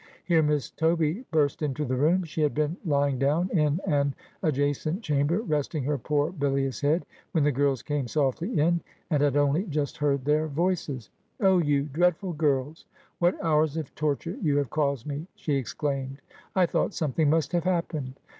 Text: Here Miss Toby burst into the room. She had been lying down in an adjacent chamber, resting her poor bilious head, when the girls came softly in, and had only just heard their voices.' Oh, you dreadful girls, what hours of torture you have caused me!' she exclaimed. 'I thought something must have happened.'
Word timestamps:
Here 0.25 0.41
Miss 0.41 0.71
Toby 0.71 1.25
burst 1.29 1.61
into 1.61 1.85
the 1.85 1.95
room. 1.95 2.23
She 2.23 2.41
had 2.41 2.55
been 2.55 2.75
lying 2.83 3.19
down 3.19 3.51
in 3.53 3.79
an 3.85 4.15
adjacent 4.41 5.03
chamber, 5.03 5.41
resting 5.41 5.83
her 5.83 5.99
poor 5.99 6.31
bilious 6.31 6.81
head, 6.81 7.05
when 7.33 7.43
the 7.43 7.51
girls 7.51 7.83
came 7.83 8.07
softly 8.07 8.59
in, 8.59 8.81
and 9.11 9.21
had 9.21 9.37
only 9.37 9.65
just 9.65 9.97
heard 9.97 10.25
their 10.25 10.47
voices.' 10.47 11.11
Oh, 11.39 11.59
you 11.59 11.83
dreadful 11.83 12.33
girls, 12.33 12.85
what 13.19 13.37
hours 13.43 13.77
of 13.77 13.93
torture 13.93 14.35
you 14.41 14.57
have 14.57 14.71
caused 14.71 15.05
me!' 15.05 15.27
she 15.35 15.53
exclaimed. 15.53 16.19
'I 16.55 16.65
thought 16.65 16.93
something 16.95 17.29
must 17.29 17.51
have 17.51 17.65
happened.' 17.65 18.15